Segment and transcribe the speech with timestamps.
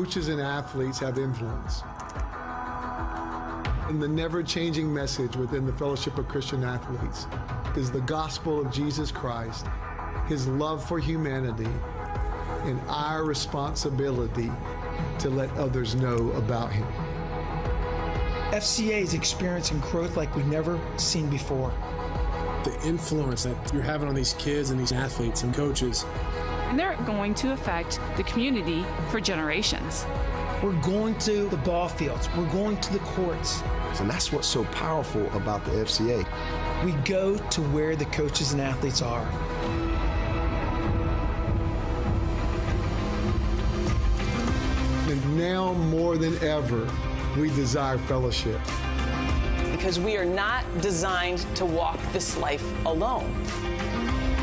[0.00, 1.82] coaches and athletes have influence.
[3.90, 7.26] And the never changing message within the Fellowship of Christian Athletes
[7.76, 9.66] is the gospel of Jesus Christ,
[10.26, 11.68] his love for humanity,
[12.64, 14.50] and our responsibility
[15.18, 16.86] to let others know about him.
[18.52, 21.74] FCA is experiencing growth like we've never seen before.
[22.64, 26.06] The influence that you're having on these kids and these athletes and coaches.
[26.70, 30.06] And they're going to affect the community for generations.
[30.62, 33.60] We're going to the ball fields, we're going to the courts.
[33.98, 36.24] And that's what's so powerful about the FCA.
[36.84, 39.26] We go to where the coaches and athletes are.
[45.10, 46.88] And now more than ever,
[47.36, 48.60] we desire fellowship.
[49.72, 53.44] Because we are not designed to walk this life alone.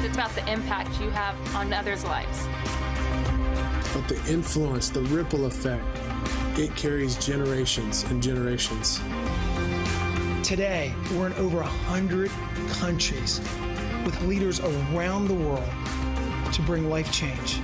[0.07, 2.47] It's about the impact you have on others' lives.
[3.93, 5.83] But the influence, the ripple effect,
[6.57, 9.01] it carries generations and generations.
[10.47, 12.31] Today, we're in over 100
[12.69, 13.41] countries
[14.05, 15.69] with leaders around the world
[16.53, 17.59] to bring life change.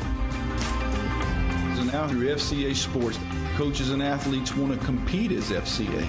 [1.79, 3.19] And now through FCA Sports,
[3.55, 6.05] coaches and athletes want to compete as FCA,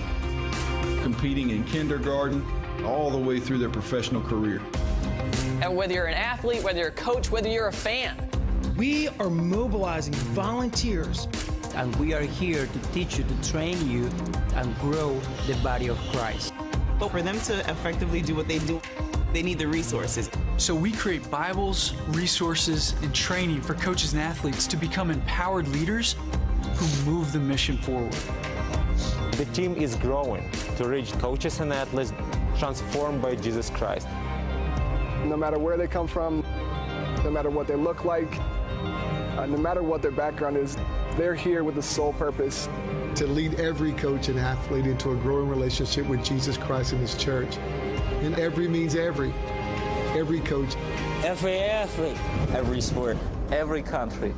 [1.05, 2.45] competing in kindergarten
[2.85, 4.61] all the way through their professional career.
[5.63, 8.17] And whether you're an athlete, whether you're a coach, whether you're a fan,
[8.77, 11.29] we are mobilizing volunteers.
[11.75, 14.09] And we are here to teach you, to train you,
[14.55, 16.55] and grow the body of Christ.
[16.99, 18.81] But for them to effectively do what they do,
[19.33, 20.31] they need the resources.
[20.57, 26.15] So we create Bibles, resources, and training for coaches and athletes to become empowered leaders
[26.75, 28.15] who move the mission forward.
[29.33, 32.13] The team is growing to reach coaches and athletes
[32.57, 34.07] transformed by Jesus Christ.
[35.25, 36.45] No matter where they come from,
[37.25, 38.39] no matter what they look like,
[39.39, 40.77] uh, no matter what their background is,
[41.17, 42.69] they're here with the sole purpose
[43.17, 47.15] to lead every coach and athlete into a growing relationship with Jesus Christ and His
[47.15, 47.57] church.
[48.23, 49.33] And every means every.
[50.15, 50.77] Every coach.
[51.25, 52.17] Every athlete.
[52.53, 53.17] Every sport.
[53.51, 54.35] Every country.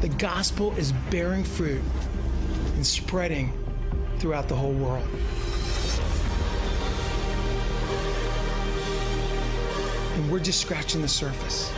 [0.00, 1.82] The gospel is bearing fruit
[2.74, 3.52] and spreading
[4.18, 5.06] throughout the whole world.
[10.28, 11.72] And we're just scratching the surface.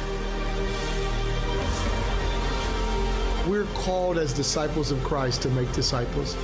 [3.46, 6.36] We're called as disciples of Christ to make disciples.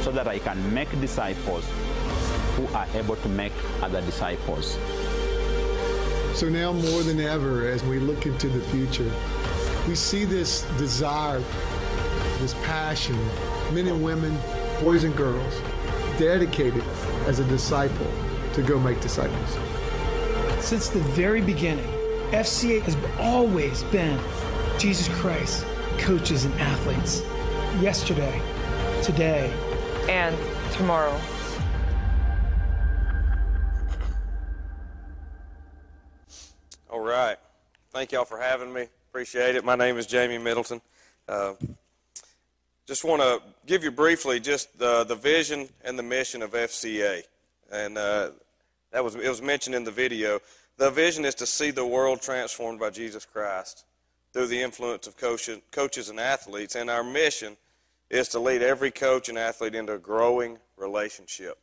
[0.00, 1.66] So that I can make disciples
[2.56, 4.78] who are able to make other disciples.
[6.32, 9.12] So now more than ever, as we look into the future,
[9.86, 11.42] we see this desire,
[12.38, 13.18] this passion,
[13.74, 14.34] men and women,
[14.80, 15.60] boys and girls,
[16.18, 16.84] dedicated
[17.26, 18.10] as a disciple
[18.54, 19.79] to go make disciples.
[20.60, 21.86] Since the very beginning,
[22.30, 24.20] FCA has always been
[24.78, 25.66] Jesus Christ,
[25.98, 27.22] coaches and athletes.
[27.80, 28.40] Yesterday,
[29.02, 29.52] today,
[30.08, 30.36] and
[30.72, 31.18] tomorrow.
[36.88, 37.36] All right.
[37.90, 38.86] Thank y'all for having me.
[39.10, 39.64] Appreciate it.
[39.64, 40.80] My name is Jamie Middleton.
[41.26, 41.54] Uh,
[42.86, 47.22] just want to give you briefly just the, the vision and the mission of FCA.
[47.72, 48.30] And uh,
[48.92, 50.40] that was, it was mentioned in the video.
[50.76, 53.84] The vision is to see the world transformed by Jesus Christ
[54.32, 56.74] through the influence of coaches and athletes.
[56.74, 57.56] And our mission
[58.08, 61.58] is to lead every coach and athlete into a growing relationship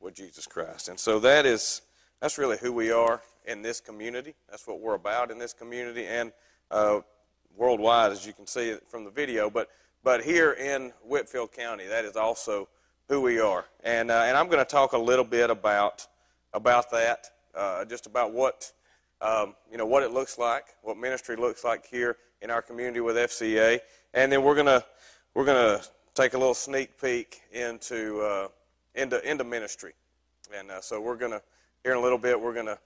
[0.00, 0.88] with Jesus Christ.
[0.88, 1.82] And so that is,
[2.20, 4.34] that's really who we are in this community.
[4.48, 6.32] That's what we're about in this community and
[6.70, 7.00] uh,
[7.56, 9.50] worldwide, as you can see from the video.
[9.50, 9.68] But,
[10.04, 12.68] but here in Whitfield County, that is also
[13.08, 13.64] who we are.
[13.82, 16.06] And, uh, and I'm going to talk a little bit about,
[16.54, 18.72] about that, uh, just about what,
[19.20, 23.00] um, you know, what it looks like, what ministry looks like here in our community
[23.00, 23.80] with FCA.
[24.14, 24.84] And then we're to,
[25.34, 25.44] we're
[25.80, 28.48] to take a little sneak peek into, uh,
[28.94, 29.92] into, into ministry.
[30.56, 31.42] And uh, so we're to,
[31.82, 32.78] here in a little bit, we're to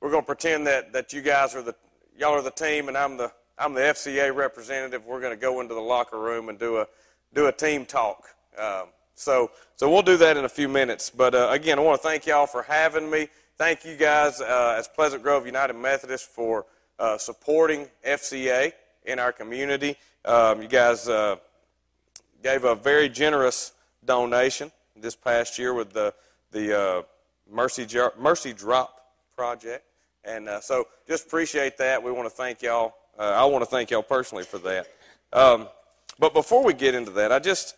[0.00, 1.74] we're to pretend that, that you guys are the
[2.16, 5.04] y'all are the team and I'm the I'm the FCA representative.
[5.04, 6.86] We're going to go into the locker room and do a
[7.34, 8.28] do a team talk.
[8.56, 11.10] Um, so so we'll do that in a few minutes.
[11.10, 13.28] But uh, again, I want to thank y'all for having me.
[13.56, 16.66] Thank you guys uh, as Pleasant Grove United Methodist for
[16.98, 18.72] uh, supporting FCA
[19.04, 19.96] in our community.
[20.24, 21.36] Um, you guys uh,
[22.42, 23.72] gave a very generous
[24.04, 26.14] donation this past year with the
[26.52, 27.02] the uh,
[27.50, 27.86] Mercy
[28.18, 29.84] Mercy Drop project.
[30.24, 32.02] And uh, so just appreciate that.
[32.02, 32.94] We want to thank y'all.
[33.18, 34.86] I want to thank y'all personally for that.
[35.32, 35.68] Um,
[36.18, 37.76] but before we get into that, I just,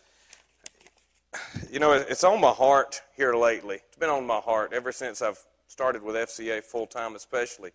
[1.70, 3.76] you know, it's on my heart here lately.
[3.76, 5.38] It's been on my heart ever since I've
[5.68, 7.70] started with FCA full time, especially,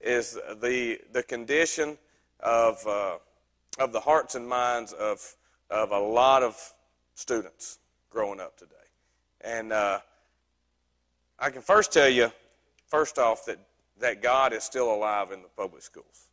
[0.00, 1.98] is the the condition
[2.40, 3.16] of uh,
[3.78, 5.36] of the hearts and minds of
[5.70, 6.56] of a lot of
[7.14, 7.78] students
[8.10, 8.74] growing up today.
[9.40, 10.00] And uh,
[11.38, 12.32] I can first tell you,
[12.88, 13.58] first off, that,
[14.00, 16.28] that God is still alive in the public schools.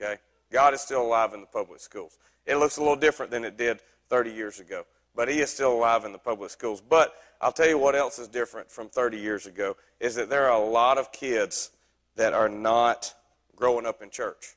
[0.00, 0.16] Okay?
[0.52, 2.18] God is still alive in the public schools.
[2.46, 4.84] It looks a little different than it did 30 years ago,
[5.14, 6.80] but He is still alive in the public schools.
[6.80, 10.50] But I'll tell you what else is different from 30 years ago is that there
[10.50, 11.70] are a lot of kids
[12.16, 13.14] that are not
[13.56, 14.56] growing up in church.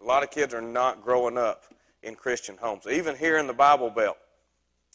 [0.00, 1.64] A lot of kids are not growing up
[2.02, 2.86] in Christian homes.
[2.90, 4.16] Even here in the Bible Belt,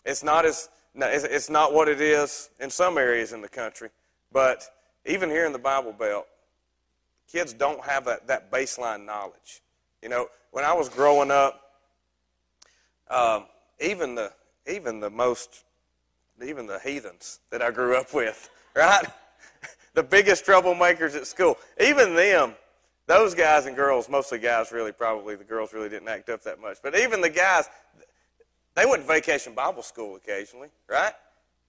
[0.05, 3.89] it's not as it's not what it is in some areas in the country,
[4.31, 4.63] but
[5.05, 6.25] even here in the Bible Belt,
[7.31, 9.61] kids don't have that, that baseline knowledge.
[10.01, 11.61] You know, when I was growing up,
[13.09, 13.45] um,
[13.79, 14.31] even the
[14.67, 15.63] even the most
[16.43, 19.05] even the heathens that I grew up with, right?
[19.93, 22.53] the biggest troublemakers at school, even them,
[23.07, 26.59] those guys and girls, mostly guys, really, probably the girls really didn't act up that
[26.59, 27.69] much, but even the guys,
[28.75, 31.13] they went to vacation Bible school occasionally, right?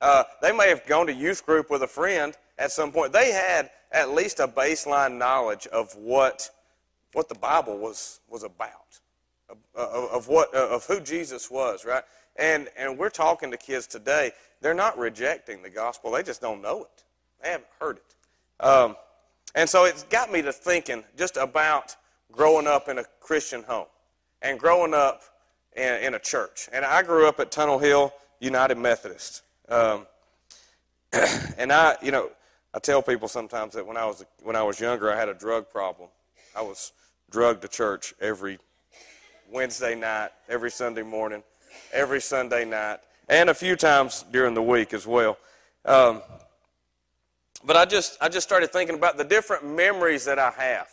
[0.00, 3.12] Uh, they may have gone to youth group with a friend at some point.
[3.12, 6.50] They had at least a baseline knowledge of what
[7.12, 9.00] what the Bible was was about,
[9.74, 12.02] of, of what of who Jesus was, right?
[12.38, 14.32] And and we're talking to kids today.
[14.60, 16.10] They're not rejecting the gospel.
[16.10, 17.04] They just don't know it.
[17.42, 18.64] They haven't heard it.
[18.64, 18.96] Um,
[19.54, 21.96] and so it's got me to thinking just about
[22.32, 23.86] growing up in a Christian home
[24.42, 25.22] and growing up
[25.76, 26.68] in, in a church.
[26.72, 29.42] And I grew up at Tunnel Hill United Methodist.
[29.68, 30.06] Um,
[31.58, 32.30] and I, you know,
[32.74, 35.34] I tell people sometimes that when I was when I was younger, I had a
[35.34, 36.10] drug problem.
[36.54, 36.92] I was
[37.30, 38.58] drugged to church every
[39.50, 41.42] Wednesday night, every Sunday morning,
[41.92, 45.38] every Sunday night, and a few times during the week as well.
[45.84, 46.22] Um,
[47.64, 50.88] but I just, I just started thinking about the different memories that I have.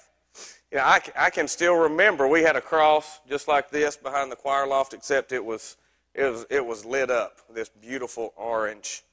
[0.71, 4.31] You know, I, I can still remember we had a cross just like this behind
[4.31, 5.77] the choir loft, except it was,
[6.15, 9.03] it was, it was lit up, this beautiful orange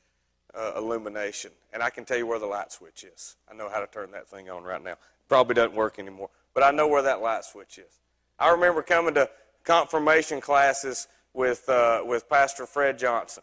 [0.55, 1.51] uh, illumination.
[1.73, 3.37] And I can tell you where the light switch is.
[3.51, 4.97] I know how to turn that thing on right now.
[5.29, 8.01] Probably doesn't work anymore, but I know where that light switch is.
[8.39, 9.29] I remember coming to
[9.65, 13.43] confirmation classes with, uh, with Pastor Fred Johnson.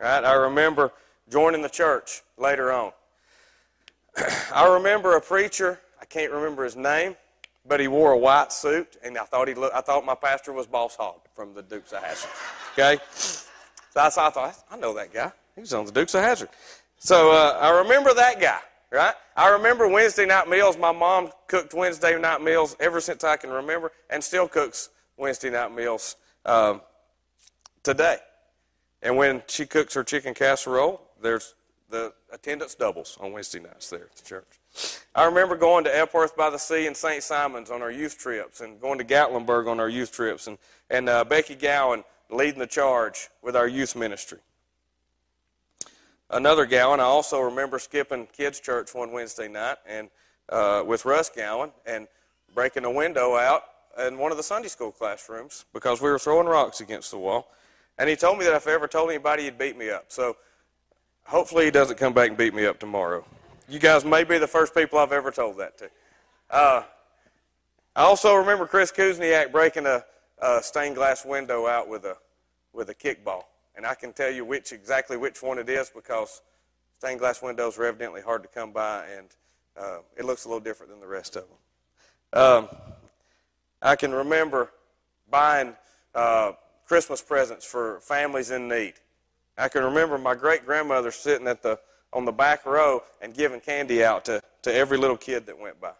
[0.00, 0.24] Right?
[0.24, 0.92] I remember
[1.28, 2.92] joining the church later on.
[4.54, 7.16] I remember a preacher, I can't remember his name,
[7.66, 10.52] but he wore a white suit, and I thought he looked, I thought my pastor
[10.52, 12.30] was Boss Hogg from the Dukes of Hazzard.
[12.78, 12.98] Okay?
[13.10, 15.32] So I, I thought, I know that guy.
[15.54, 16.50] He was on the Dukes of Hazzard.
[16.98, 18.58] So uh, I remember that guy,
[18.92, 19.14] right?
[19.34, 20.76] I remember Wednesday night meals.
[20.76, 25.48] My mom cooked Wednesday night meals ever since I can remember, and still cooks Wednesday
[25.48, 26.82] night meals um,
[27.86, 28.18] today.
[29.00, 31.54] And when she cooks her chicken casserole, there's
[31.88, 34.58] the attendance doubles on Wednesday nights there at the church.
[35.14, 37.22] I remember going to Epworth by the Sea and St.
[37.22, 40.58] Simons on our youth trips and going to Gatlinburg on our youth trips and,
[40.90, 44.40] and uh, Becky Gowan leading the charge with our youth ministry.
[46.28, 50.10] Another Gowan, I also remember skipping kids' church one Wednesday night and
[50.48, 52.08] uh, with Russ Gowan and
[52.52, 53.62] breaking a window out
[54.04, 57.48] in one of the Sunday school classrooms because we were throwing rocks against the wall.
[57.98, 60.06] And he told me that if I ever told anybody, he'd beat me up.
[60.08, 60.36] So
[61.26, 63.24] Hopefully, he doesn't come back and beat me up tomorrow.
[63.68, 65.90] You guys may be the first people I've ever told that to.
[66.48, 66.82] Uh,
[67.96, 70.04] I also remember Chris Kuzniak breaking a,
[70.38, 72.16] a, stained glass window out with a
[72.72, 73.42] with a kickball,
[73.74, 76.42] and I can tell you which exactly which one it is because
[76.98, 79.26] stained glass windows are evidently hard to come by, and
[79.76, 82.40] uh, it looks a little different than the rest of them.
[82.40, 82.68] Um,
[83.82, 84.70] I can remember
[85.28, 85.74] buying
[86.14, 86.52] uh,
[86.86, 88.94] Christmas presents for families in need.
[89.58, 91.78] I can remember my great grandmother sitting at the
[92.12, 95.80] on the back row and giving candy out to, to every little kid that went
[95.80, 95.92] by.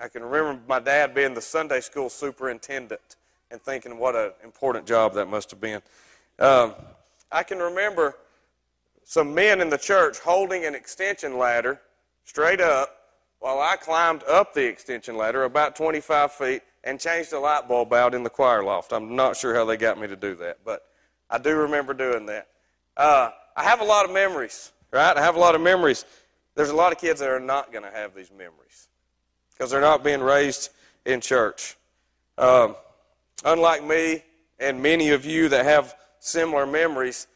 [0.00, 3.16] I can remember my dad being the Sunday school superintendent
[3.50, 5.80] and thinking what an important job that must have been.
[6.38, 6.74] Um,
[7.30, 8.16] I can remember
[9.04, 11.80] some men in the church holding an extension ladder
[12.24, 13.01] straight up
[13.42, 17.92] while I climbed up the extension ladder about 25 feet and changed a light bulb
[17.92, 18.92] out in the choir loft.
[18.92, 20.84] I'm not sure how they got me to do that, but
[21.28, 22.46] I do remember doing that.
[22.96, 25.16] Uh, I have a lot of memories, right?
[25.16, 26.04] I have a lot of memories.
[26.54, 28.86] There's a lot of kids that are not going to have these memories
[29.50, 30.70] because they're not being raised
[31.04, 31.76] in church.
[32.38, 32.76] Um,
[33.44, 34.22] unlike me
[34.60, 37.26] and many of you that have similar memories,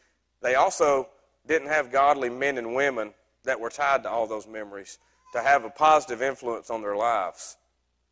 [0.41, 1.09] they also
[1.45, 4.99] didn't have godly men and women that were tied to all those memories
[5.37, 7.57] to have a positive influence on their lives.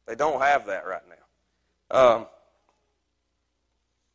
[0.06, 2.28] They don't have that right now.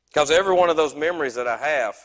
[0.08, 1.96] Because um, every one of those memories that I have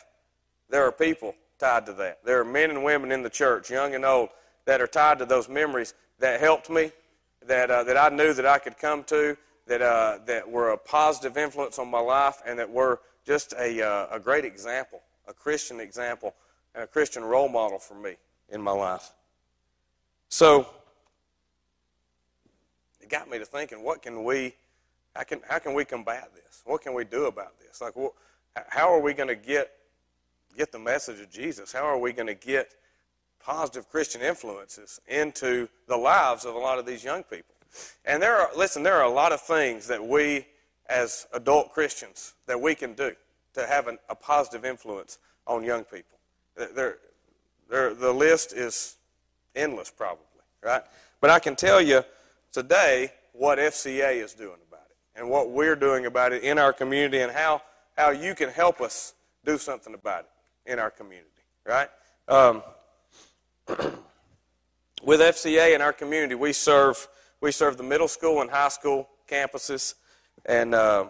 [0.68, 2.24] there are people tied to that.
[2.24, 4.30] There are men and women in the church, young and old,
[4.64, 6.90] that are tied to those memories that helped me,
[7.46, 9.36] that, uh, that I knew that I could come to,
[9.66, 13.82] that, uh, that were a positive influence on my life, and that were just a,
[13.82, 16.34] uh, a great example, a Christian example,
[16.74, 18.16] and a Christian role model for me
[18.48, 19.12] in my life.
[20.28, 20.66] So
[23.06, 24.54] it got me to thinking, what can we,
[25.14, 26.62] how can, how can we combat this?
[26.64, 27.80] What can we do about this?
[27.80, 27.94] Like,
[28.68, 29.70] how are we going to get,
[30.56, 31.72] get the message of Jesus?
[31.72, 32.74] How are we going to get
[33.40, 37.54] positive Christian influences into the lives of a lot of these young people?
[38.04, 40.46] And there are, listen, there are a lot of things that we
[40.88, 43.12] as adult Christians that we can do
[43.54, 46.18] to have an, a positive influence on young people.
[46.56, 46.98] They're,
[47.70, 48.96] they're, the list is
[49.54, 50.24] endless, probably,
[50.62, 50.82] right?
[51.20, 52.02] But I can tell you
[52.56, 56.72] today what FCA is doing about it and what we're doing about it in our
[56.72, 57.60] community and how,
[57.98, 59.12] how you can help us
[59.44, 61.28] do something about it in our community,
[61.66, 61.90] right?
[62.28, 62.62] Um,
[65.04, 67.06] with FCA in our community, we serve,
[67.42, 69.92] we serve the middle school and high school campuses,
[70.46, 71.08] and uh,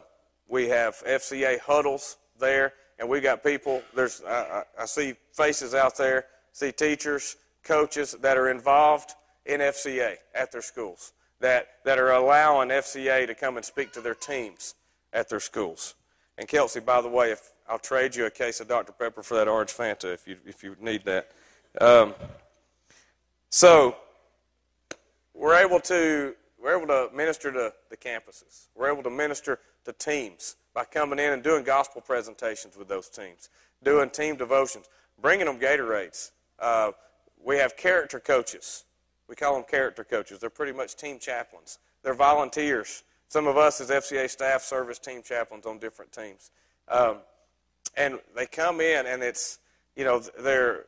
[0.48, 3.84] we have FCA huddles there, and we've got people.
[3.94, 9.12] There's I, I see faces out there, see teachers, coaches that are involved
[9.44, 14.00] in FCA at their schools that, that are allowing FCA to come and speak to
[14.00, 14.74] their teams
[15.12, 15.94] at their schools.
[16.38, 18.92] And Kelsey, by the way, if I'll trade you a case of Dr.
[18.92, 21.32] Pepper for that orange Fanta if you if you need that.
[21.80, 22.14] Um,
[23.50, 23.96] so
[25.34, 28.68] we're able to we're able to minister to the campuses.
[28.74, 33.08] We're able to minister to teams by coming in and doing gospel presentations with those
[33.08, 33.48] teams,
[33.82, 34.86] doing team devotions,
[35.20, 36.32] bringing them Gatorades.
[36.58, 36.92] Uh,
[37.42, 38.84] we have character coaches
[39.28, 40.38] we call them character coaches.
[40.38, 41.78] They're pretty much team chaplains.
[42.02, 43.02] They're volunteers.
[43.28, 46.50] Some of us as FCA staff serve as team chaplains on different teams.
[46.88, 47.18] Um,
[47.96, 49.58] and they come in and it's,
[49.96, 50.84] you know, they're,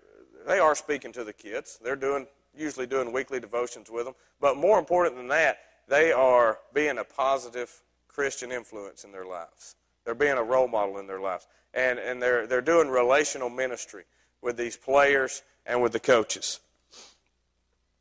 [0.47, 1.79] they are speaking to the kids.
[1.83, 2.27] They're doing,
[2.57, 4.15] usually doing weekly devotions with them.
[4.41, 9.75] But more important than that, they are being a positive Christian influence in their lives.
[10.05, 11.47] They're being a role model in their lives.
[11.75, 14.05] And, and they're, they're doing relational ministry
[14.43, 16.61] with these players and with the coaches.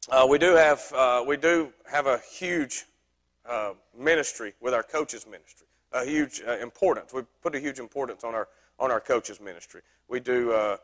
[0.09, 2.85] Uh, we do have uh, we do have a huge
[3.45, 5.67] uh, ministry with our coaches ministry.
[5.91, 7.13] A huge uh, importance.
[7.13, 8.47] We put a huge importance on our
[8.79, 9.81] on our coaches ministry.
[10.07, 10.77] We do uh,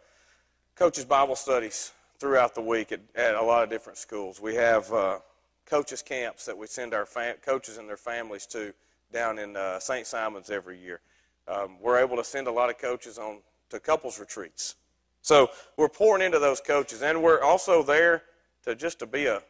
[0.76, 4.42] coaches Bible studies throughout the week at, at, a lot of different schools.
[4.42, 5.20] We have uh,
[5.66, 8.74] coaches camps that we send our fam- coaches and their families to
[9.14, 10.06] down in St.
[10.06, 11.00] Simon's every year.
[11.48, 13.38] Um, we're able to send a lot of coaches on
[13.70, 14.76] to couples retreats.
[15.22, 18.24] So we're pouring into those coaches, and we're also there
[18.64, 19.42] to just to be a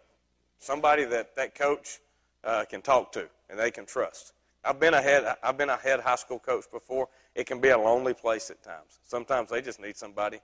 [0.59, 1.99] somebody that that coach
[2.43, 4.33] uh, can talk to and they can trust.
[4.65, 7.09] I've been a head I've been a head high school coach before.
[7.35, 8.99] It can be a lonely place at times.
[9.03, 10.39] Sometimes they just need somebody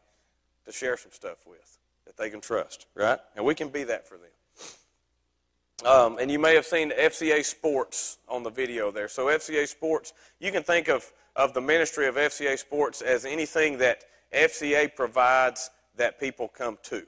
[0.66, 3.20] to share some stuff with that they can trust, right?
[3.36, 4.32] And we can be that for them.
[5.86, 9.08] Um, and you may have seen FCA Sports on the video there.
[9.08, 13.78] So FCA Sports, you can think of, of the ministry of FCA Sports as anything
[13.78, 17.04] that FCA provides that people come to.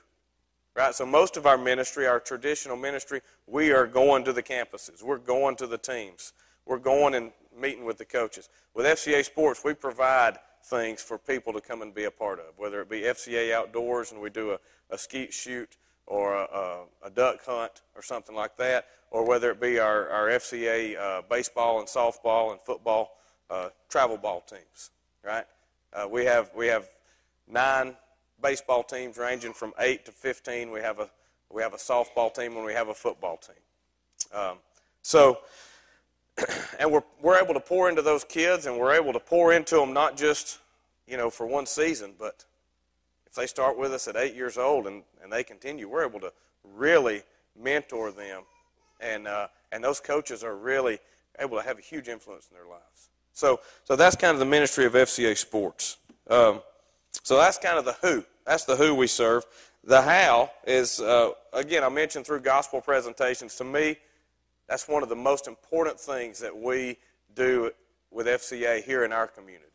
[0.76, 0.96] Right?
[0.96, 5.04] So most of our ministry, our traditional ministry, we are going to the campuses.
[5.04, 6.34] We're going to the teams.
[6.66, 8.50] We're going and meeting with the coaches.
[8.74, 12.58] With FCA Sports, we provide things for people to come and be a part of,
[12.58, 14.60] whether it be FCA Outdoors and we do a,
[14.90, 19.52] a skeet shoot or a, a, a, duck hunt or something like that, or whether
[19.52, 23.18] it be our, our FCA uh, baseball and softball and football
[23.50, 24.92] uh, travel ball teams,
[25.24, 25.46] right?
[25.94, 26.88] Uh, we have we have
[27.48, 27.96] nine
[28.42, 30.72] baseball teams ranging from 8 to 15.
[30.72, 31.10] We have a,
[31.50, 34.40] we have a softball team and we have a football team.
[34.40, 34.58] Um,
[35.02, 35.40] so,
[36.80, 39.76] and we're, we're able to pour into those kids and we're able to pour into
[39.76, 40.60] them not just,
[41.08, 42.46] you know, for one season, but
[43.28, 46.20] if they start with us at eight years old and, and they continue, we're able
[46.20, 46.32] to
[46.76, 47.24] really
[47.60, 48.44] mentor them.
[49.00, 51.00] And, uh, and those coaches are really
[51.40, 53.10] able to have a huge influence in their lives.
[53.34, 55.98] So, so that's kind of the ministry of FCA Sports.
[56.30, 56.62] Um,
[57.24, 58.24] so that's kind of the who.
[58.46, 59.46] That's the who we serve.
[59.84, 63.56] The how is, uh, again, I mentioned through gospel presentations.
[63.56, 63.98] To me,
[64.68, 66.98] that's one of the most important things that we
[67.36, 67.72] do
[68.12, 69.66] with FCA here in our community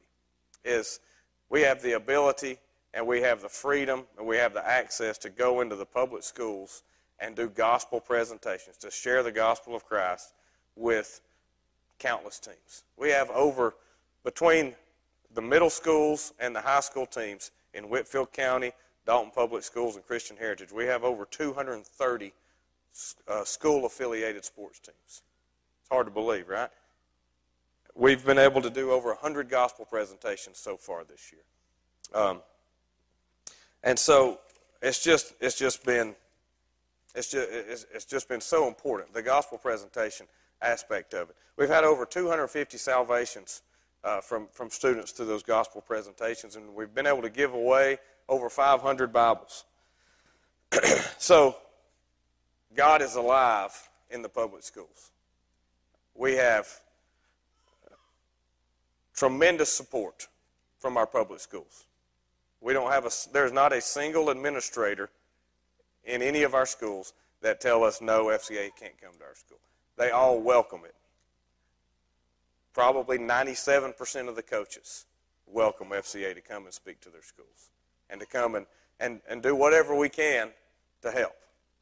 [0.65, 1.01] is
[1.49, 2.59] we have the ability
[2.95, 6.23] and we have the freedom and we have the access to go into the public
[6.23, 6.83] schools
[7.19, 10.35] and do gospel presentations, to share the gospel of Christ
[10.75, 11.21] with
[11.99, 12.85] countless teams.
[12.97, 13.75] We have over,
[14.23, 14.75] between
[15.35, 18.73] the middle schools and the high school teams, in Whitfield County,
[19.07, 20.73] Dalton Public Schools, and Christian Heritage.
[20.73, 22.33] We have over 230
[23.29, 25.23] uh, school affiliated sports teams.
[25.81, 26.71] It's hard to believe, right?
[27.95, 32.21] We've been able to do over 100 gospel presentations so far this year.
[32.21, 32.41] Um,
[33.83, 34.41] and so
[34.83, 36.15] it's just, it's just been
[37.17, 40.27] it's just, it's, it's just been so important, the gospel presentation
[40.61, 41.37] aspect of it.
[41.57, 43.63] We've had over 250 salvations
[44.07, 47.99] uh, from, from students to those gospel presentations, and we've been able to give away
[48.29, 49.65] over 500 Bibles.
[51.19, 51.57] so,
[52.77, 53.73] God is alive
[54.09, 55.11] in the public schools.
[56.15, 56.69] We have
[59.13, 60.29] tremendous support
[60.79, 61.87] from our public schools.
[62.61, 65.11] We don't have a, there's not a single administrator
[66.05, 69.59] in any of our schools that tell us no, FCA can't come to our school.
[69.97, 70.95] They all welcome it.
[72.77, 75.07] Probably 97% of the coaches
[75.47, 77.71] welcome FCA to come and speak to their schools
[78.11, 78.67] and to come and,
[79.01, 80.51] and, and do whatever we can
[81.01, 81.37] to help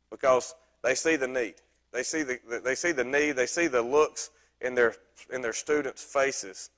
[0.09, 1.55] because they see the need.
[1.93, 4.95] They see the, they see the need, they see the looks in their,
[5.33, 6.71] in their students' faces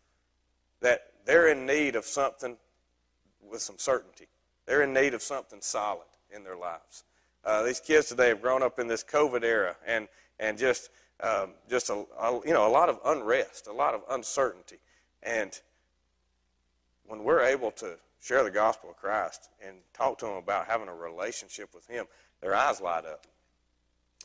[0.81, 2.57] that they're in need of something
[3.47, 4.29] with some certainty.
[4.65, 7.05] They're in need of something solid in their lives.
[7.45, 10.09] Uh, these kids today have grown up in this COVID era and,
[10.41, 10.89] and just,
[11.21, 14.79] um, just a, a, you know, a lot of unrest, a lot of uncertainty.
[15.23, 15.59] And
[17.07, 20.89] when we're able to share the gospel of Christ and talk to them about having
[20.89, 22.07] a relationship with Him,
[22.41, 23.27] their eyes light up.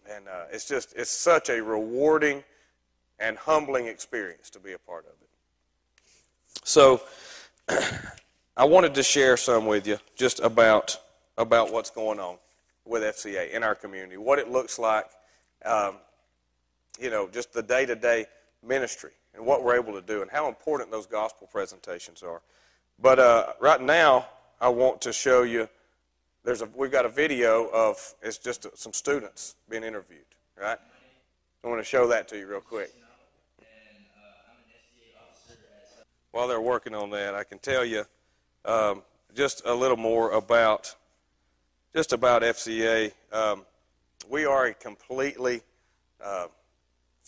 [0.09, 2.43] And uh, it's just, it's such a rewarding
[3.19, 5.29] and humbling experience to be a part of it.
[6.63, 7.01] So,
[8.57, 10.97] I wanted to share some with you just about,
[11.37, 12.37] about what's going on
[12.85, 15.05] with FCA in our community, what it looks like,
[15.63, 15.95] um,
[16.99, 18.25] you know, just the day to day
[18.65, 22.41] ministry and what we're able to do and how important those gospel presentations are.
[22.99, 24.27] But uh, right now,
[24.59, 25.67] I want to show you.
[26.43, 30.25] There's a we've got a video of it's just some students being interviewed.
[30.59, 30.77] Right.
[31.63, 32.91] I want to show that to you real quick.
[36.31, 38.05] While they're working on that, I can tell you
[38.65, 39.03] um,
[39.35, 40.95] just a little more about
[41.93, 43.11] just about FCA.
[43.31, 43.65] Um,
[44.29, 45.61] we are a completely
[46.23, 46.47] uh,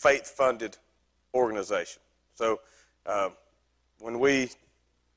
[0.04, 0.76] faith-funded
[1.32, 2.02] organization.
[2.34, 2.60] So
[3.06, 3.30] uh,
[4.00, 4.50] when we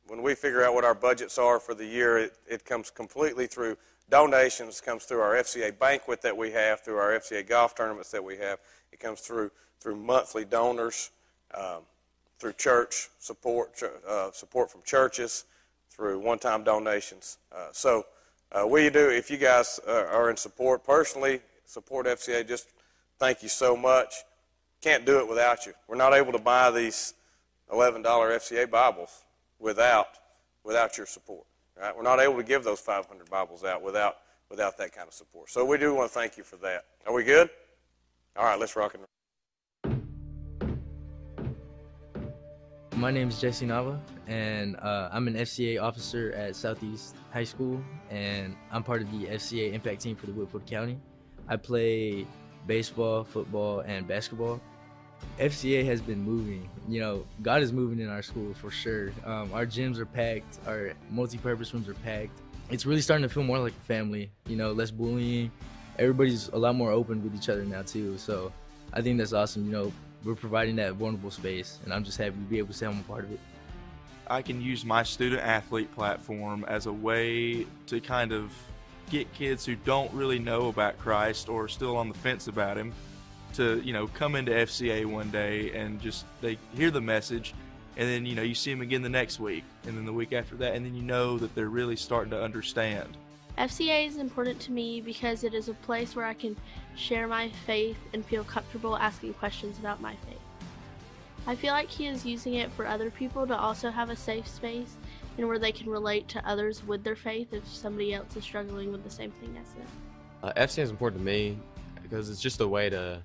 [0.07, 3.45] when we figure out what our budgets are for the year, it, it comes completely
[3.45, 3.75] through
[4.09, 8.23] donations, comes through our FCA banquet that we have, through our FCA golf tournaments that
[8.23, 8.59] we have.
[8.93, 11.11] It comes through through monthly donors,
[11.53, 11.81] um,
[12.39, 15.43] through church support, uh, support from churches,
[15.89, 17.37] through one-time donations.
[17.51, 18.05] Uh, so
[18.53, 19.09] uh, we do.
[19.09, 22.47] If you guys uh, are in support personally, support FCA.
[22.47, 22.69] Just
[23.19, 24.13] thank you so much.
[24.81, 25.73] Can't do it without you.
[25.87, 27.13] We're not able to buy these
[27.71, 29.25] $11 FCA Bibles
[29.59, 30.07] without
[30.63, 31.45] without your support.
[31.79, 31.95] Right?
[31.95, 34.17] We're not able to give those 500 Bibles out without
[34.49, 35.49] without that kind of support.
[35.49, 36.85] So we do want to thank you for that.
[37.05, 37.49] Are we good?
[38.35, 39.07] All right, let's rock and roll.
[42.95, 47.83] My name is Jesse Nava, and uh, I'm an FCA officer at Southeast High School,
[48.09, 50.97] and I'm part of the FCA impact team for the Woodford County.
[51.47, 52.25] I play
[52.67, 54.61] baseball, football, and basketball.
[55.39, 56.69] FCA has been moving.
[56.87, 59.11] You know, God is moving in our school for sure.
[59.25, 62.39] Um, our gyms are packed, our multi-purpose rooms are packed.
[62.69, 64.29] It's really starting to feel more like a family.
[64.47, 65.51] You know, less bullying.
[65.97, 68.17] Everybody's a lot more open with each other now too.
[68.17, 68.51] So
[68.93, 69.65] I think that's awesome.
[69.65, 72.73] You know, we're providing that vulnerable space, and I'm just happy to be able to
[72.73, 73.39] say I'm a part of it.
[74.29, 78.51] I can use my student athlete platform as a way to kind of
[79.09, 82.93] get kids who don't really know about Christ or still on the fence about him
[83.53, 87.53] to, you know, come into FCA one day and just they hear the message
[87.95, 90.33] and then, you know, you see them again the next week and then the week
[90.33, 93.17] after that and then you know that they're really starting to understand.
[93.57, 96.55] FCA is important to me because it is a place where I can
[96.95, 100.37] share my faith and feel comfortable asking questions about my faith.
[101.47, 104.47] I feel like he is using it for other people to also have a safe
[104.47, 104.97] space
[105.37, 108.91] and where they can relate to others with their faith if somebody else is struggling
[108.91, 109.85] with the same thing as them.
[110.43, 111.57] Uh, FCA is important to me
[112.01, 113.21] because it's just a way to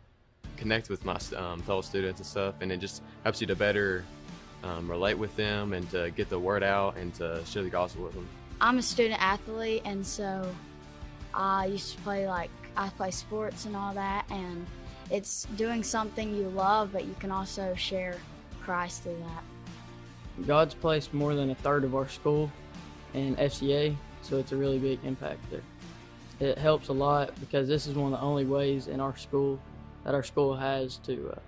[0.56, 4.04] connect with my um, fellow students and stuff, and it just helps you to better
[4.62, 8.04] um, relate with them and to get the word out and to share the gospel
[8.04, 8.28] with them.
[8.60, 10.48] I'm a student athlete, and so
[11.34, 14.66] I used to play like I play sports and all that, and
[15.10, 18.16] it's doing something you love, but you can also share
[18.62, 19.44] Christ through that.
[20.46, 22.50] God's placed more than a third of our school
[23.14, 25.62] in FCA, so it's a really big impact there.
[26.40, 29.60] It helps a lot because this is one of the only ways in our school
[30.04, 31.38] that our school has to uh,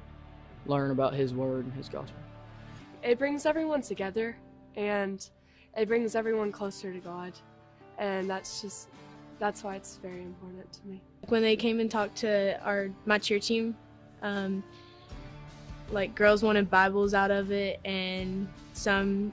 [0.67, 2.21] learn about His Word and His Gospel.
[3.03, 4.37] It brings everyone together
[4.77, 5.29] and
[5.77, 7.33] it brings everyone closer to God.
[7.99, 8.89] And that's just,
[9.39, 11.03] that's why it's very important to me.
[11.29, 13.77] When they came and talked to our my cheer team,
[14.23, 14.63] um,
[15.91, 19.33] like girls wanted Bibles out of it, and some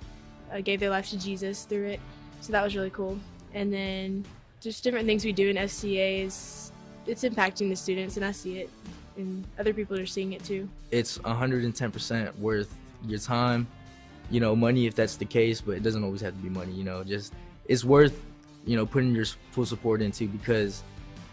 [0.51, 1.99] uh, gave their life to Jesus through it.
[2.41, 3.19] So that was really cool.
[3.53, 4.25] And then
[4.59, 6.71] just different things we do in FCA is
[7.05, 8.69] it's impacting the students, and I see it,
[9.17, 10.69] and other people are seeing it too.
[10.91, 12.73] It's 110% worth
[13.05, 13.67] your time
[14.31, 16.71] you know, money if that's the case, but it doesn't always have to be money.
[16.71, 17.33] You know, just
[17.65, 18.23] it's worth,
[18.65, 20.81] you know, putting your full support into because,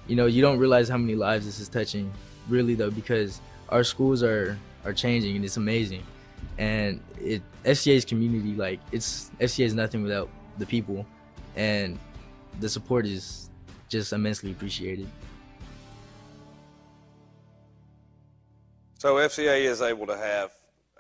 [0.09, 2.13] you know, you don't realize how many lives this is touching,
[2.49, 6.03] really though, because our schools are are changing and it's amazing,
[6.59, 11.07] and it FCA's community like it's FCA is nothing without the people,
[11.57, 11.99] and
[12.61, 13.51] the support is
[13.89, 15.09] just immensely appreciated.
[18.99, 20.51] So FCA is able to have,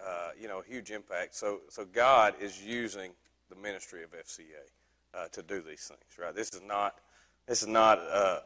[0.00, 1.34] uh, you know, a huge impact.
[1.34, 3.10] So, so God is using
[3.50, 4.44] the ministry of FCA
[5.14, 6.32] uh, to do these things, right?
[6.32, 7.00] This is not,
[7.48, 8.42] this is not a,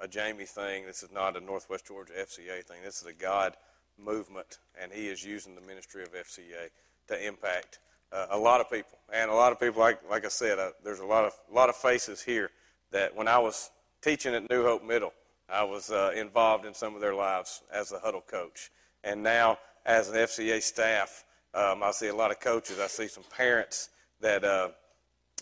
[0.00, 0.84] a Jamie thing.
[0.84, 2.78] This is not a Northwest Georgia FCA thing.
[2.84, 3.56] This is a God
[3.98, 6.70] movement, and He is using the ministry of FCA
[7.08, 7.78] to impact
[8.12, 8.98] uh, a lot of people.
[9.12, 11.54] And a lot of people, like like I said, uh, there's a lot of a
[11.54, 12.50] lot of faces here
[12.90, 13.70] that when I was
[14.02, 15.12] teaching at New Hope Middle,
[15.48, 18.70] I was uh, involved in some of their lives as a huddle coach.
[19.04, 22.78] And now, as an FCA staff, um, I see a lot of coaches.
[22.78, 24.68] I see some parents that uh,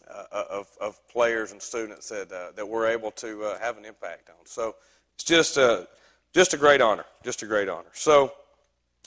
[0.08, 3.84] uh, of, of players and students that uh, that we're able to uh, have an
[3.84, 4.36] impact on.
[4.44, 4.76] So
[5.14, 5.88] it's just a
[6.32, 7.88] just a great honor, just a great honor.
[7.92, 8.32] So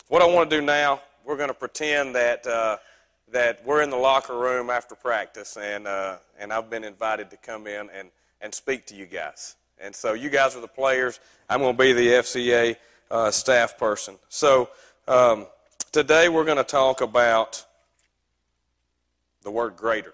[0.08, 2.78] what I want to do now, we're going to pretend that uh,
[3.32, 7.38] that we're in the locker room after practice, and uh, and I've been invited to
[7.38, 8.10] come in and
[8.42, 9.56] and speak to you guys.
[9.80, 11.20] And so you guys are the players.
[11.50, 12.76] I'm going to be the FCA
[13.10, 14.16] uh, staff person.
[14.28, 14.70] So
[15.08, 15.48] um,
[15.92, 17.66] today we're going to talk about
[19.44, 20.14] the word greater.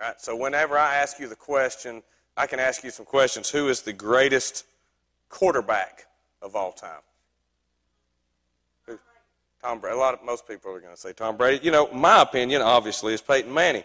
[0.00, 0.20] All right?
[0.20, 2.02] So whenever I ask you the question,
[2.36, 3.50] I can ask you some questions.
[3.50, 4.64] Who is the greatest
[5.28, 6.06] quarterback
[6.40, 7.00] of all time?
[9.62, 9.96] Tom Brady.
[9.96, 11.64] A lot of most people are going to say Tom Brady.
[11.64, 13.84] You know, my opinion, obviously, is Peyton Manning.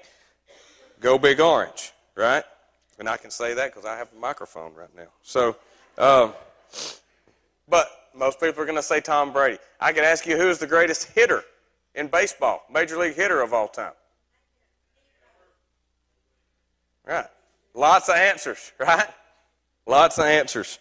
[0.99, 2.43] Go Big Orange, right?
[2.97, 5.07] And I can say that because I have a microphone right now.
[5.21, 5.57] So,
[5.97, 6.33] um,
[7.67, 9.57] but most people are going to say Tom Brady.
[9.81, 11.43] I could ask you who is the greatest hitter
[11.93, 13.93] in baseball, major league hitter of all time.
[17.05, 17.27] Right.
[17.73, 19.07] Lots of answers, right?
[19.85, 20.79] Lots of answers.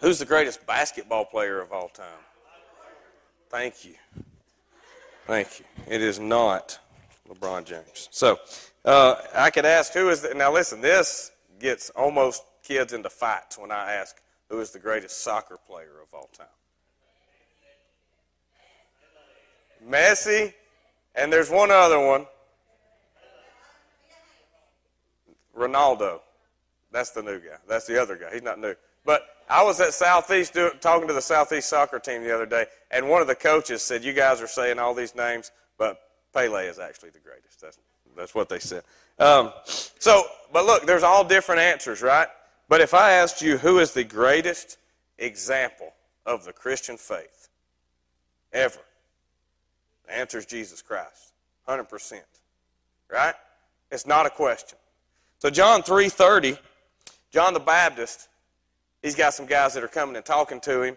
[0.00, 2.06] Who's the greatest basketball player of all time?
[3.54, 3.94] Thank you.
[5.28, 5.64] Thank you.
[5.86, 6.76] It is not
[7.28, 8.08] LeBron James.
[8.10, 8.36] So,
[8.84, 13.56] uh, I could ask who is the, now listen, this gets almost kids into fights
[13.56, 16.48] when I ask who is the greatest soccer player of all time.
[19.88, 20.52] Messi,
[21.14, 22.26] and there's one other one.
[25.56, 26.18] Ronaldo.
[26.90, 27.58] That's the new guy.
[27.68, 28.30] That's the other guy.
[28.32, 28.74] He's not new.
[29.04, 32.66] But I was at Southeast do, talking to the Southeast soccer team the other day,
[32.90, 36.00] and one of the coaches said, "You guys are saying all these names, but
[36.32, 37.78] Pele is actually the greatest." That's
[38.16, 38.84] that's what they said.
[39.18, 42.28] Um, so, but look, there's all different answers, right?
[42.68, 44.78] But if I asked you who is the greatest
[45.18, 45.92] example
[46.26, 47.48] of the Christian faith
[48.52, 48.80] ever,
[50.06, 51.32] the answer is Jesus Christ,
[51.68, 52.20] 100%.
[53.10, 53.34] Right?
[53.90, 54.78] It's not a question.
[55.38, 56.58] So John 3:30,
[57.30, 58.28] John the Baptist,
[59.04, 60.96] he's got some guys that are coming and talking to him.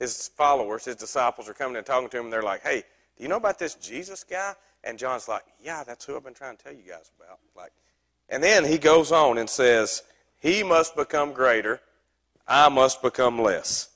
[0.00, 2.84] His followers, his disciples are coming and talking to him, and they're like, "Hey,
[3.16, 4.54] do you know about this Jesus guy?"
[4.84, 7.72] And John's like, "Yeah, that's who I've been trying to tell you guys about." Like,
[8.28, 10.02] and then he goes on and says,
[10.38, 11.80] "He must become greater,
[12.46, 13.88] I must become less.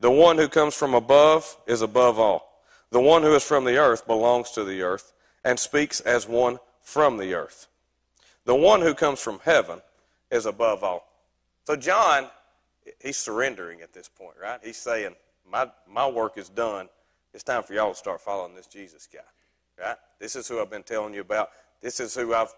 [0.00, 2.62] The one who comes from above is above all.
[2.90, 5.12] The one who is from the earth belongs to the earth
[5.44, 7.66] and speaks as one from the earth.
[8.44, 9.80] The one who comes from heaven
[10.30, 11.06] is above all."
[11.66, 12.30] So John,
[13.00, 14.60] he's surrendering at this point, right?
[14.62, 15.16] He's saying,
[15.48, 16.88] "My my work is done.
[17.32, 19.20] It's time for y'all to start following this Jesus guy."
[19.80, 19.96] right?
[20.18, 21.50] This is who I've been telling you about.
[21.80, 22.52] This is who I've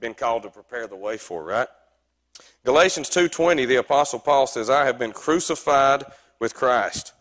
[0.00, 1.68] been called to prepare the way for, right?
[2.64, 6.04] Galatians 2:20 the apostle Paul says, "I have been crucified
[6.38, 7.12] with Christ.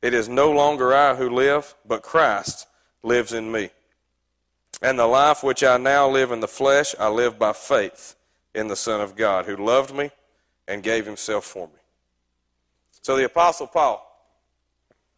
[0.00, 2.66] It is no longer I who live, but Christ
[3.02, 3.70] lives in me.
[4.80, 8.14] And the life which I now live in the flesh, I live by faith
[8.54, 10.10] in the Son of God, who loved me
[10.66, 11.80] and gave himself for me."
[13.04, 14.02] So the apostle Paul,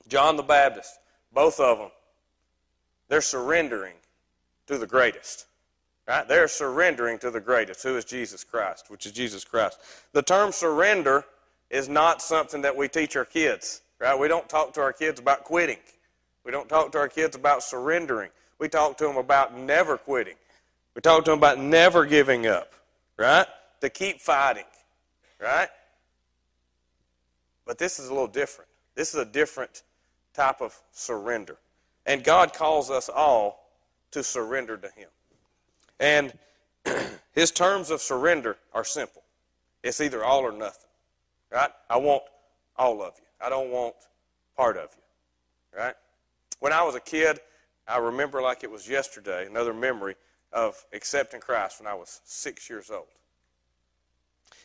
[0.09, 0.99] John the Baptist,
[1.33, 1.91] both of them
[3.09, 3.95] they're surrendering
[4.67, 5.47] to the greatest.
[6.09, 6.27] Right?
[6.27, 9.79] They're surrendering to the greatest, who is Jesus Christ, which is Jesus Christ.
[10.13, 11.25] The term surrender
[11.71, 13.83] is not something that we teach our kids.
[14.01, 14.19] Right?
[14.19, 15.79] We don't talk to our kids about quitting.
[16.45, 18.31] We don't talk to our kids about surrendering.
[18.59, 20.37] We talk to them about never quitting.
[20.95, 22.73] We talk to them about never giving up.
[23.17, 23.47] Right?
[23.81, 24.65] To keep fighting.
[25.41, 25.69] Right?
[27.67, 28.71] But this is a little different.
[28.95, 29.83] This is a different
[30.33, 31.57] type of surrender.
[32.07, 33.69] And God calls us all
[34.13, 35.09] to surrender to Him.
[35.99, 36.33] And
[37.33, 39.23] His terms of surrender are simple
[39.83, 40.89] it's either all or nothing.
[41.53, 41.71] Right?
[41.89, 42.25] I want
[42.77, 43.95] all of you, I don't want
[44.57, 45.79] part of you.
[45.79, 45.95] Right?
[46.61, 47.41] When I was a kid,
[47.87, 50.17] I remember like it was yesterday, another memory
[50.53, 53.07] of accepting Christ when I was six years old.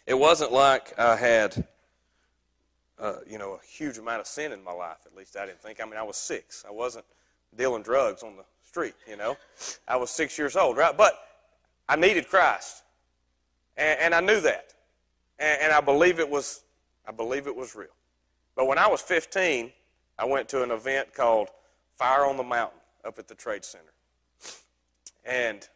[0.07, 1.67] It wasn't like I had,
[3.01, 4.99] uh, you know, a huge amount of sin in my life.
[5.05, 5.81] At least I didn't think.
[5.81, 6.63] I mean, I was six.
[6.67, 7.05] I wasn't
[7.57, 8.93] dealing drugs on the street.
[9.09, 9.35] You know,
[9.87, 10.95] I was six years old, right?
[10.95, 11.13] But
[11.89, 12.83] I needed Christ,
[13.75, 14.73] and, and I knew that,
[15.39, 16.61] and, and I believe it was.
[17.07, 17.87] I believe it was real.
[18.55, 19.71] But when I was 15,
[20.19, 21.49] I went to an event called
[21.93, 23.91] Fire on the Mountain up at the Trade Center.
[25.25, 25.67] And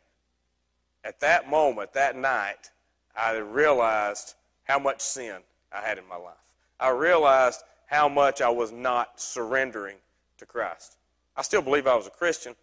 [1.03, 2.69] at that moment, that night,
[3.15, 4.35] I realized
[4.65, 5.37] how much sin
[5.71, 6.44] I had in my life.
[6.79, 9.97] I realized how much I was not surrendering
[10.37, 10.97] to Christ.
[11.35, 12.55] I still believe I was a Christian,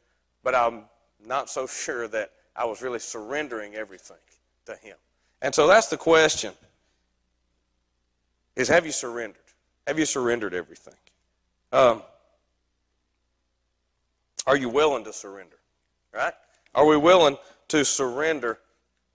[0.43, 0.85] but I'm
[1.27, 4.17] not so sure that I was really surrendering everything
[4.67, 4.97] to Him.
[5.41, 6.53] And so that's the question
[8.55, 9.43] is have you surrendered?
[9.87, 10.95] Have you surrendered everything?
[11.73, 12.03] Um,
[14.47, 15.57] are you willing to surrender?
[16.13, 16.35] Right?
[16.75, 18.59] Are we willing to surrender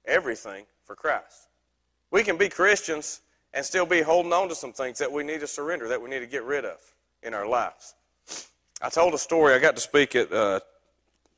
[0.06, 1.50] everything for Christ?
[2.10, 3.22] We can be Christians
[3.58, 6.12] and still be holding on to some things that we need to surrender, that we
[6.12, 6.78] need to get rid of
[7.24, 7.96] in our lives.
[8.84, 9.56] I told a story.
[9.56, 10.60] I got to speak at uh,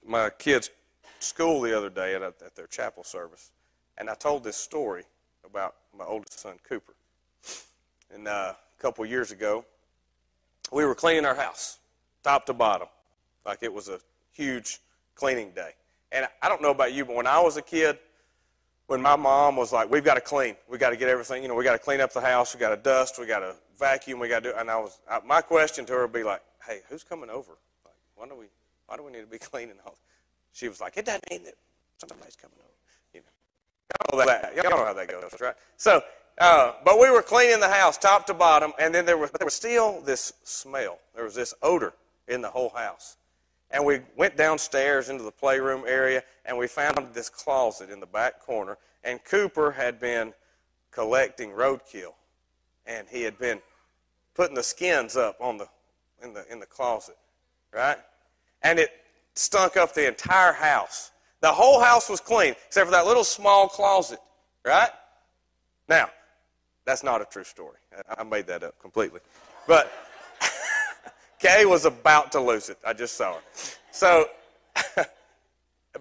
[0.06, 0.70] my kids'
[1.22, 3.52] school the other day at, at their chapel service,
[3.98, 5.04] and I told this story
[5.46, 6.94] about my oldest son, Cooper.
[8.14, 9.64] And uh, a couple years ago,
[10.74, 11.80] we were cleaning our house,
[12.22, 12.90] top to bottom,
[13.46, 14.02] like it was a
[14.34, 14.80] huge
[15.16, 15.72] cleaning day.
[16.12, 17.98] And I don't know about you, but when I was a kid,
[18.90, 21.48] when my mom was like, "We've got to clean, we got to get everything, you
[21.48, 23.56] know, we got to clean up the house, we got to dust, we got to
[23.78, 26.24] vacuum, we got to do," and I was, I, my question to her would be
[26.24, 27.52] like, "Hey, who's coming over?
[27.86, 28.46] Like, why do we,
[28.88, 29.98] why do we need to be cleaning all?"
[30.54, 31.54] She was like, "It doesn't mean that
[32.00, 32.68] somebody's coming over."
[33.14, 35.56] You know, y'all know that, y'all know how that goes, right?
[35.78, 36.02] So,
[36.40, 39.46] uh, but we were cleaning the house top to bottom, and then there was there
[39.46, 40.98] was still this smell.
[41.14, 41.94] There was this odor
[42.28, 43.18] in the whole house.
[43.72, 48.08] And we went downstairs into the playroom area and we found this closet in the
[48.08, 48.78] back corner.
[49.04, 50.34] And Cooper had been
[50.92, 52.14] collecting roadkill.
[52.86, 53.62] And he had been
[54.34, 55.68] putting the skins up on the
[56.24, 57.18] in the in the closet.
[57.72, 57.98] Right?
[58.64, 58.90] And it
[59.36, 61.12] stunk up the entire house.
[61.42, 64.20] The whole house was clean, except for that little small closet.
[64.66, 64.90] Right?
[65.88, 66.10] Now,
[66.86, 67.78] that's not a true story.
[68.18, 69.20] I made that up completely.
[69.68, 69.92] But
[71.40, 72.78] Kay was about to lose it.
[72.86, 73.42] I just saw her.
[73.92, 74.28] So,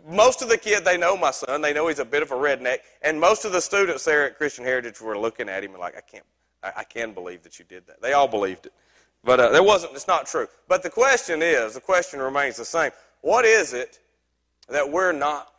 [0.08, 1.62] most of the kid, they know my son.
[1.62, 2.78] They know he's a bit of a redneck.
[3.02, 5.96] And most of the students there at Christian Heritage were looking at him and like,
[5.96, 6.24] I can't,
[6.62, 8.02] I, I can believe that you did that.
[8.02, 8.72] They all believed it.
[9.24, 10.46] But uh, there wasn't, it's not true.
[10.68, 12.90] But the question is, the question remains the same.
[13.20, 14.00] What is it
[14.68, 15.52] that we're not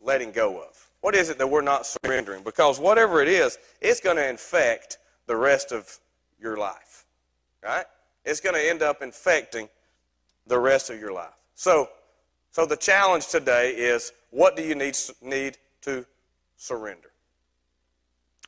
[0.00, 0.90] letting go of?
[1.00, 2.42] What is it that we're not surrendering?
[2.42, 5.98] Because whatever it is, it's going to infect the rest of
[6.40, 7.04] your life.
[7.62, 7.84] Right?
[8.24, 9.68] It's going to end up infecting
[10.46, 11.32] the rest of your life.
[11.54, 11.88] So,
[12.50, 16.04] so the challenge today is what do you need, need to
[16.56, 17.10] surrender?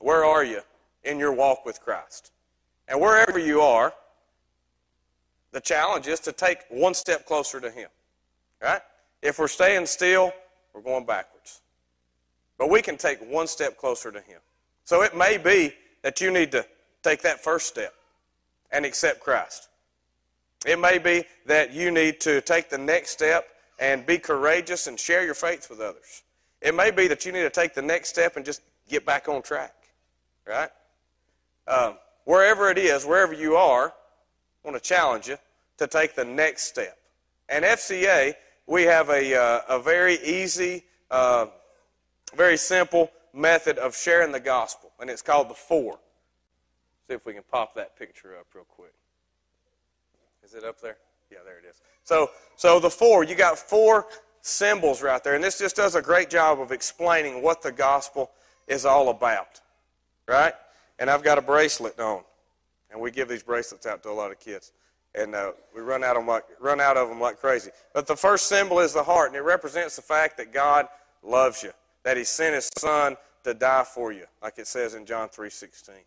[0.01, 0.61] Where are you
[1.05, 2.33] in your walk with Christ?
[2.89, 3.93] And wherever you are,
[5.53, 7.89] the challenge is to take one step closer to Him.
[8.62, 8.81] Right?
[9.23, 10.33] If we're staying still,
[10.75, 11.61] we're going backwards.
[12.59, 14.41] But we can take one step closer to Him.
[14.85, 16.65] So it may be that you need to
[17.03, 17.95] take that first step
[18.73, 19.69] and accept Christ.
[20.67, 23.47] It may be that you need to take the next step
[23.79, 26.23] and be courageous and share your faith with others.
[26.61, 29.29] It may be that you need to take the next step and just get back
[29.29, 29.75] on track,
[30.47, 30.71] right?
[31.69, 35.37] Um, wherever it is, wherever you are, I want to challenge you
[35.79, 36.97] to take the next step.
[37.49, 38.35] And FCA,
[38.67, 41.47] we have a, uh, a very easy, uh,
[42.35, 45.99] very simple method of sharing the gospel, and it's called the four.
[47.09, 48.92] See if we can pop that picture up real quick.
[50.45, 50.97] Is it up there?
[51.31, 51.81] Yeah, there it is.
[52.05, 54.07] So, so the four, you got four
[54.40, 58.31] symbols right there, and this just does a great job of explaining what the gospel
[58.69, 59.61] is all about,
[60.29, 60.55] right?
[60.99, 62.23] And I've got a bracelet on,
[62.90, 64.73] and we give these bracelets out to a lot of kids,
[65.14, 67.71] and uh, we run out of them like run out of them like crazy.
[67.92, 70.87] But the first symbol is the heart, and it represents the fact that God
[71.23, 71.73] loves you,
[72.05, 75.51] that He sent His Son to die for you, like it says in John three
[75.51, 76.05] sixteen.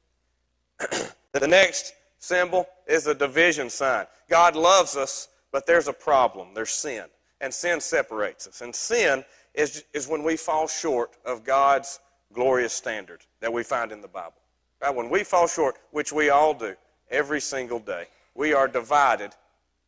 [1.33, 4.05] the next symbol is a division sign.
[4.29, 6.53] God loves us, but there's a problem.
[6.53, 7.05] There's sin.
[7.41, 8.61] And sin separates us.
[8.61, 11.99] And sin is, is when we fall short of God's
[12.33, 14.33] glorious standard that we find in the Bible.
[14.81, 14.93] Right?
[14.93, 16.75] When we fall short, which we all do
[17.09, 19.31] every single day, we are divided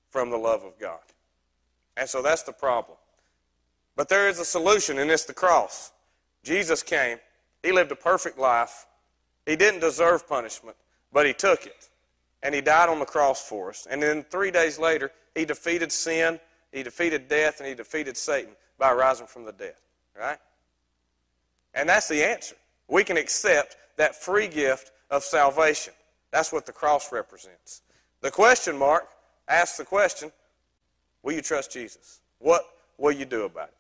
[0.09, 0.99] from the love of God.
[1.97, 2.97] And so that's the problem.
[3.95, 5.91] But there is a solution, and it's the cross.
[6.43, 7.19] Jesus came.
[7.61, 8.87] He lived a perfect life.
[9.45, 10.77] He didn't deserve punishment,
[11.11, 11.89] but he took it
[12.43, 13.87] and he died on the cross for us.
[13.89, 16.39] And then three days later, he defeated sin
[16.71, 19.75] He defeated death and he defeated Satan by rising from the dead.
[20.17, 20.37] Right?
[21.73, 22.55] And that's the answer.
[22.87, 25.93] We can accept that free gift of salvation.
[26.31, 27.81] That's what the cross represents.
[28.21, 29.07] The question mark
[29.47, 30.31] asks the question
[31.23, 32.21] Will you trust Jesus?
[32.39, 32.63] What
[32.97, 33.75] will you do about it?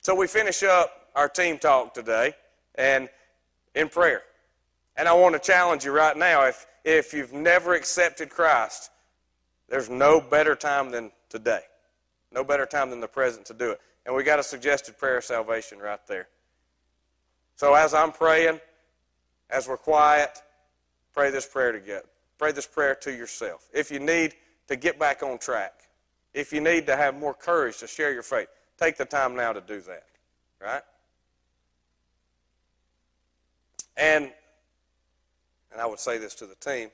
[0.00, 2.34] So we finish up our team talk today
[2.74, 3.08] and
[3.74, 4.22] in prayer.
[4.96, 8.90] And I want to challenge you right now if, if you've never accepted Christ,
[9.68, 11.62] there's no better time than today.
[12.30, 13.80] No better time than the present to do it.
[14.06, 16.28] And we got a suggested prayer of salvation right there.
[17.56, 18.60] So as I'm praying,
[19.50, 20.30] as we're quiet,
[21.12, 22.06] pray this prayer together.
[22.38, 23.68] Pray this prayer to yourself.
[23.72, 24.34] If you need
[24.68, 25.72] to get back on track,
[26.32, 29.52] if you need to have more courage to share your faith, take the time now
[29.52, 30.04] to do that.
[30.60, 30.82] Right?
[33.96, 34.32] And
[35.72, 36.90] and I would say this to the team,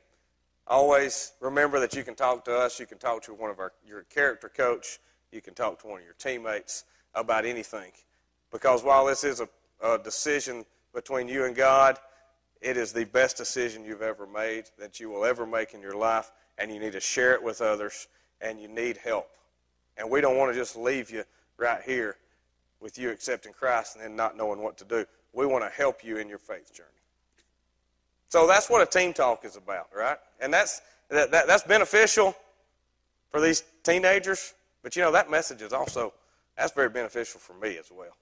[0.67, 3.73] always remember that you can talk to us, you can talk to one of our
[3.87, 4.99] your character coach,
[5.33, 6.85] you can talk to one of your teammates
[7.15, 7.93] about anything.
[8.51, 9.49] Because while this is a,
[9.83, 11.99] a decision between you and God,
[12.61, 15.97] it is the best decision you've ever made, that you will ever make in your
[15.97, 18.09] life, and you need to share it with others,
[18.41, 19.31] and you need help.
[19.97, 21.25] And we don't want to just leave you
[21.59, 22.17] right here
[22.81, 25.05] with you accepting Christ and then not knowing what to do.
[25.33, 26.89] We want to help you in your faith journey.
[28.29, 30.17] So that's what a team talk is about, right?
[30.41, 32.35] And that's, that, that, that's beneficial
[33.31, 36.13] for these teenagers, but you know, that message is also
[36.57, 38.17] that's very beneficial for me as well.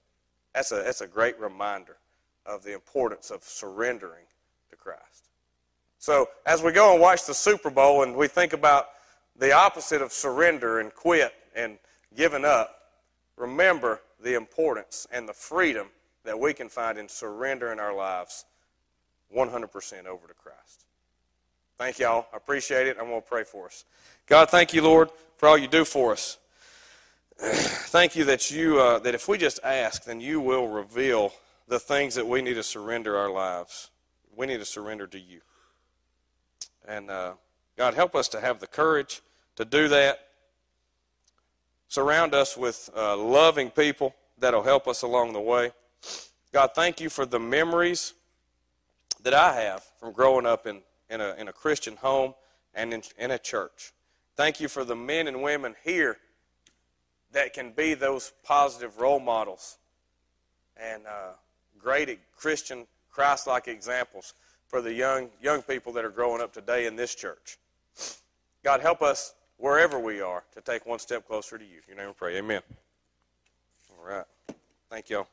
[0.53, 1.97] That's a, that's a great reminder
[2.45, 4.25] of the importance of surrendering
[4.69, 5.29] to Christ.
[5.99, 8.87] So, as we go and watch the Super Bowl and we think about
[9.37, 11.77] the opposite of surrender and quit and
[12.15, 12.75] giving up,
[13.35, 15.87] remember the importance and the freedom
[16.23, 18.45] that we can find in surrendering our lives
[19.35, 20.85] 100% over to Christ.
[21.77, 22.27] Thank y'all.
[22.33, 22.97] I appreciate it.
[22.99, 23.85] I'm going to pray for us.
[24.27, 26.37] God, thank you, Lord, for all you do for us.
[27.39, 31.31] thank you that you uh, that if we just ask, then you will reveal
[31.69, 33.91] the things that we need to surrender our lives.
[34.35, 35.39] We need to surrender to you.
[36.85, 37.33] And uh,
[37.77, 39.21] God, help us to have the courage
[39.55, 40.28] to do that.
[41.89, 45.71] Surround us with uh, loving people that'll help us along the way.
[46.53, 48.13] God, thank you for the memories
[49.23, 52.35] that I have from growing up in, in, a, in a Christian home
[52.75, 53.91] and in, in a church.
[54.35, 56.17] Thank you for the men and women here
[57.31, 59.77] that can be those positive role models
[60.77, 61.31] and uh,
[61.79, 64.35] great Christian, Christ like examples
[64.67, 67.57] for the young, young people that are growing up today in this church.
[68.63, 71.81] God, help us wherever we are to take one step closer to you.
[71.87, 72.37] In your name we pray.
[72.37, 72.61] Amen.
[73.91, 74.25] All right.
[74.89, 75.27] Thank y'all.